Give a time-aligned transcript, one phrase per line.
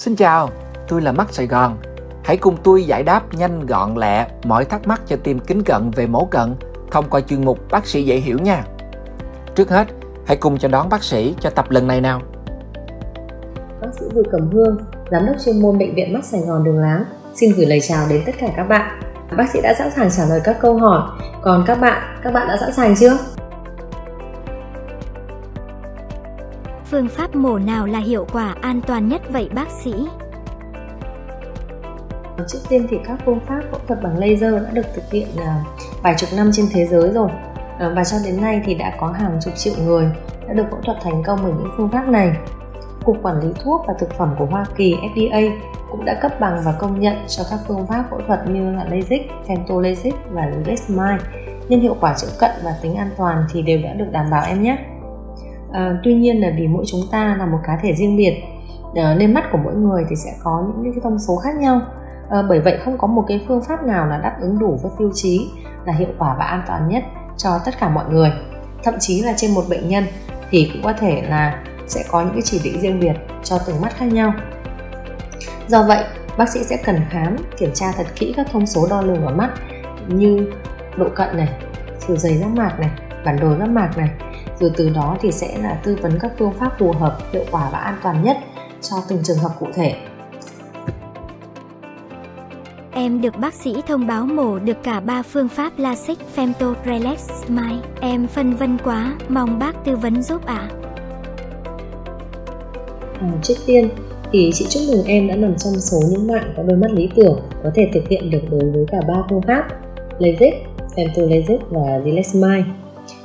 [0.00, 0.50] Xin chào,
[0.88, 1.76] tôi là Mắt Sài Gòn.
[2.24, 5.90] Hãy cùng tôi giải đáp nhanh gọn lẹ mọi thắc mắc cho tim kính cận
[5.90, 6.54] về mổ cận
[6.90, 8.64] thông qua chuyên mục Bác sĩ dễ hiểu nha.
[9.54, 9.88] Trước hết,
[10.26, 12.20] hãy cùng chào đón bác sĩ cho tập lần này nào.
[13.80, 14.76] Bác sĩ Bùi Cẩm Hương,
[15.10, 17.04] giám đốc chuyên môn bệnh viện Mắt Sài Gòn Đường Láng,
[17.34, 19.00] xin gửi lời chào đến tất cả các bạn.
[19.36, 21.02] Bác sĩ đã sẵn sàng trả lời các câu hỏi,
[21.42, 23.18] còn các bạn, các bạn đã sẵn sàng chưa?
[26.90, 29.94] Phương pháp mổ nào là hiệu quả an toàn nhất vậy bác sĩ?
[32.48, 35.64] Trước tiên thì các phương pháp phẫu thuật bằng laser đã được thực hiện à,
[36.02, 37.30] vài chục năm trên thế giới rồi
[37.78, 40.06] à, và cho đến nay thì đã có hàng chục triệu người
[40.48, 42.32] đã được phẫu thuật thành công bởi những phương pháp này.
[43.04, 45.58] Cục Quản lý Thuốc và Thực phẩm của Hoa Kỳ FDA
[45.90, 48.84] cũng đã cấp bằng và công nhận cho các phương pháp phẫu thuật như là
[48.84, 50.96] LASIK, femtolasic và LASIK
[51.68, 54.44] nên hiệu quả chữa cận và tính an toàn thì đều đã được đảm bảo
[54.46, 54.78] em nhé.
[55.72, 58.42] À, tuy nhiên là vì mỗi chúng ta là một cá thể riêng biệt
[58.94, 61.80] à, nên mắt của mỗi người thì sẽ có những cái thông số khác nhau.
[62.30, 64.92] À, bởi vậy không có một cái phương pháp nào là đáp ứng đủ với
[64.98, 65.50] tiêu chí
[65.84, 67.04] là hiệu quả và an toàn nhất
[67.36, 68.32] cho tất cả mọi người.
[68.84, 70.04] Thậm chí là trên một bệnh nhân
[70.50, 73.80] thì cũng có thể là sẽ có những cái chỉ định riêng biệt cho từng
[73.80, 74.32] mắt khác nhau.
[75.68, 76.04] Do vậy
[76.38, 79.34] bác sĩ sẽ cần khám kiểm tra thật kỹ các thông số đo lường ở
[79.34, 79.50] mắt
[80.08, 80.52] như
[80.96, 81.48] độ cận này
[82.06, 82.90] chiều dày giác mạc này
[83.24, 84.10] bản đồ giác mạc này
[84.60, 87.68] rồi từ đó thì sẽ là tư vấn các phương pháp phù hợp hiệu quả
[87.72, 88.36] và an toàn nhất
[88.82, 89.96] cho từng trường hợp cụ thể
[92.92, 97.30] Em được bác sĩ thông báo mổ được cả ba phương pháp LASIK, Femto, Relax,
[97.46, 97.80] Smile.
[98.00, 100.70] Em phân vân quá, mong bác tư vấn giúp ạ.
[100.70, 100.70] À.
[103.20, 103.88] À, trước tiên
[104.32, 107.08] thì chị chúc mừng em đã nằm trong số những bạn có đôi mắt lý
[107.16, 109.68] tưởng có thể thực hiện được đối với cả ba phương pháp
[110.18, 110.54] LASIK,
[110.96, 112.64] Femto LASIK và Relax Smile.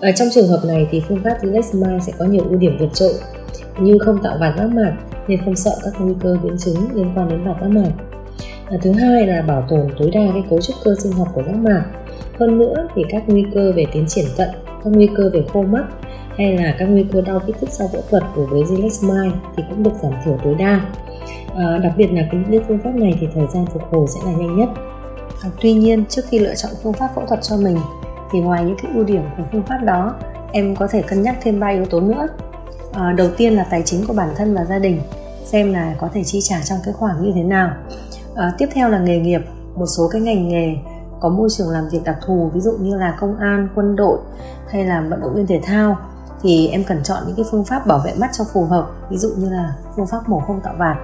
[0.00, 2.76] Ở trong trường hợp này thì phương pháp Relax Mind sẽ có nhiều ưu điểm
[2.80, 3.12] vượt trội
[3.80, 4.92] như không tạo vạt giác mạc
[5.28, 7.90] nên không sợ các nguy cơ biến chứng liên quan đến vạt giác mạc.
[8.70, 11.42] Và thứ hai là bảo tồn tối đa cái cấu trúc cơ sinh học của
[11.42, 11.84] giác mạc.
[12.38, 15.62] Hơn nữa thì các nguy cơ về tiến triển cận các nguy cơ về khô
[15.62, 15.84] mắt
[16.36, 19.34] hay là các nguy cơ đau kích thích sau phẫu thuật của với Relax Mind
[19.56, 20.80] thì cũng được giảm thiểu tối đa.
[21.56, 24.32] À, đặc biệt là những phương pháp này thì thời gian phục hồi sẽ là
[24.32, 24.68] nhanh nhất.
[25.42, 27.76] À, tuy nhiên trước khi lựa chọn phương pháp phẫu thuật cho mình
[28.32, 30.14] thì ngoài những cái ưu điểm của phương pháp đó
[30.52, 32.28] em có thể cân nhắc thêm ba yếu tố nữa.
[32.92, 35.00] À, đầu tiên là tài chính của bản thân và gia đình
[35.44, 37.70] xem là có thể chi trả trong cái khoản như thế nào.
[38.34, 39.40] À, tiếp theo là nghề nghiệp
[39.74, 40.76] một số cái ngành nghề
[41.20, 44.18] có môi trường làm việc đặc thù ví dụ như là công an quân đội
[44.70, 45.98] hay là vận động viên thể thao
[46.42, 49.16] thì em cần chọn những cái phương pháp bảo vệ mắt cho phù hợp ví
[49.16, 50.96] dụ như là phương pháp mổ không tạo vạt.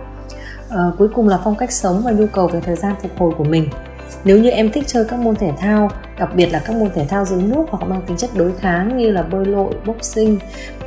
[0.69, 3.33] À, cuối cùng là phong cách sống và nhu cầu về thời gian phục hồi
[3.39, 3.69] của mình.
[4.25, 5.89] Nếu như em thích chơi các môn thể thao
[6.19, 8.97] đặc biệt là các môn thể thao dưới nước hoặc mang tính chất đối kháng
[8.97, 10.39] như là bơi lội boxing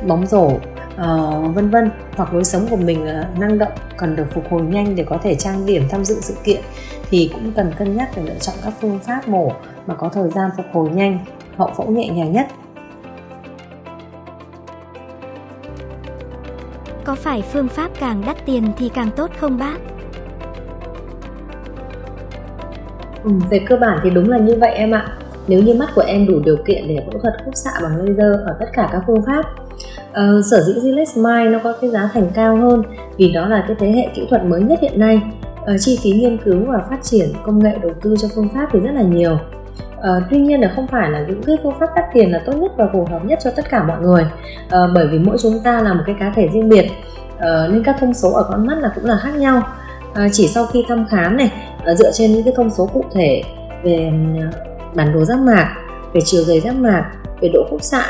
[0.06, 1.90] bóng rổ uh, vân vân.
[2.16, 5.18] Hoặc lối sống của mình uh, năng động cần được phục hồi nhanh để có
[5.22, 6.60] thể trang điểm tham dự sự kiện
[7.10, 9.52] thì cũng cần cân nhắc để lựa chọn các phương pháp mổ
[9.86, 11.18] mà có thời gian phục hồi nhanh
[11.56, 12.46] hậu phẫu nhẹ nhàng nhất.
[17.04, 19.76] Có phải phương pháp càng đắt tiền thì càng tốt không bác?
[23.24, 25.16] Ừ, về cơ bản thì đúng là như vậy em ạ
[25.50, 28.46] nếu như mắt của em đủ điều kiện để phẫu thuật khúc xạ bằng laser
[28.46, 29.44] ở tất cả các phương pháp
[30.10, 32.82] uh, sở dĩ Gillette Smile nó có cái giá thành cao hơn
[33.16, 35.22] vì đó là cái thế hệ kỹ thuật mới nhất hiện nay.
[35.62, 38.68] Uh, chi phí nghiên cứu và phát triển công nghệ đầu tư cho phương pháp
[38.72, 39.32] thì rất là nhiều.
[39.32, 42.52] Uh, tuy nhiên là không phải là những cái phương pháp đắt tiền là tốt
[42.52, 44.22] nhất và phù hợp nhất cho tất cả mọi người.
[44.64, 46.86] Uh, bởi vì mỗi chúng ta là một cái cá thể riêng biệt
[47.34, 49.62] uh, nên các thông số ở con mắt là cũng là khác nhau.
[50.10, 51.52] Uh, chỉ sau khi thăm khám này
[51.92, 53.42] uh, dựa trên những cái thông số cụ thể
[53.82, 54.12] về
[54.94, 55.76] bản đồ giác mạc.
[56.12, 58.04] Về chiều dày giác mạc về độ khúc xạ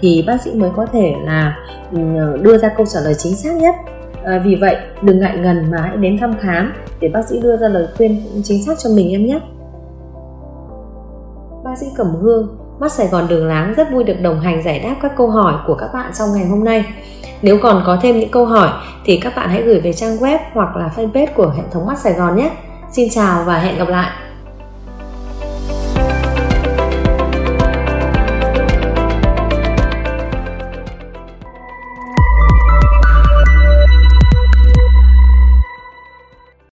[0.00, 1.56] thì bác sĩ mới có thể là
[1.92, 1.98] ừ,
[2.42, 3.74] đưa ra câu trả lời chính xác nhất.
[4.24, 7.56] À, vì vậy đừng ngại ngần mà hãy đến thăm khám để bác sĩ đưa
[7.56, 9.40] ra lời khuyên chính xác cho mình em nhé.
[11.64, 14.80] Bác sĩ cẩm hương mắt sài gòn đường láng rất vui được đồng hành giải
[14.80, 16.84] đáp các câu hỏi của các bạn trong ngày hôm nay.
[17.42, 18.68] Nếu còn có thêm những câu hỏi
[19.04, 21.98] thì các bạn hãy gửi về trang web hoặc là fanpage của hệ thống mắt
[21.98, 22.50] sài gòn nhé.
[22.92, 24.10] Xin chào và hẹn gặp lại!